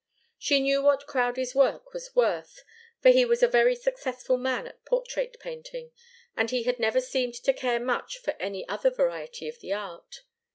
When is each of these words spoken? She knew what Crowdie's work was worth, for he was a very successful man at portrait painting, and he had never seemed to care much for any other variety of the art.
She 0.39 0.59
knew 0.61 0.81
what 0.81 1.05
Crowdie's 1.05 1.53
work 1.53 1.93
was 1.93 2.15
worth, 2.15 2.63
for 3.03 3.09
he 3.09 3.23
was 3.23 3.43
a 3.43 3.47
very 3.47 3.75
successful 3.75 4.35
man 4.35 4.65
at 4.65 4.83
portrait 4.83 5.37
painting, 5.39 5.91
and 6.35 6.49
he 6.49 6.63
had 6.63 6.79
never 6.79 6.99
seemed 7.01 7.35
to 7.35 7.53
care 7.53 7.79
much 7.79 8.17
for 8.17 8.31
any 8.39 8.67
other 8.67 8.89
variety 8.89 9.47
of 9.47 9.59
the 9.59 9.73
art. 9.73 10.23